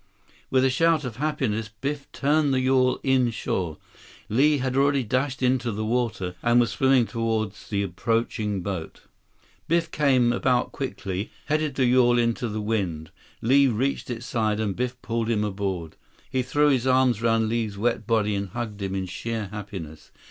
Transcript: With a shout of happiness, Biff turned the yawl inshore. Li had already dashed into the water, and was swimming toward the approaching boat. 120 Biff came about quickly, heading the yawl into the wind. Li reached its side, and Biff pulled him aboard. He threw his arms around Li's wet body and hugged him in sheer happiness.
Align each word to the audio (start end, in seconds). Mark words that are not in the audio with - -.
With 0.49 0.65
a 0.65 0.71
shout 0.71 1.03
of 1.03 1.17
happiness, 1.17 1.69
Biff 1.79 2.11
turned 2.11 2.55
the 2.55 2.59
yawl 2.59 2.99
inshore. 3.03 3.77
Li 4.29 4.57
had 4.57 4.75
already 4.75 5.03
dashed 5.03 5.43
into 5.43 5.71
the 5.71 5.85
water, 5.85 6.33
and 6.41 6.59
was 6.59 6.71
swimming 6.71 7.05
toward 7.05 7.51
the 7.69 7.83
approaching 7.83 8.63
boat. 8.63 9.01
120 9.67 9.67
Biff 9.67 9.91
came 9.91 10.33
about 10.33 10.71
quickly, 10.71 11.29
heading 11.45 11.73
the 11.73 11.85
yawl 11.85 12.17
into 12.17 12.49
the 12.49 12.61
wind. 12.61 13.11
Li 13.43 13.67
reached 13.67 14.09
its 14.09 14.25
side, 14.25 14.59
and 14.59 14.75
Biff 14.75 14.99
pulled 15.03 15.29
him 15.29 15.43
aboard. 15.43 15.97
He 16.31 16.41
threw 16.41 16.69
his 16.69 16.87
arms 16.87 17.21
around 17.21 17.47
Li's 17.47 17.77
wet 17.77 18.07
body 18.07 18.33
and 18.33 18.49
hugged 18.49 18.81
him 18.81 18.95
in 18.95 19.05
sheer 19.05 19.49
happiness. 19.49 20.09